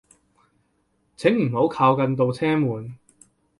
[1.15, 2.97] 請唔好靠近度車門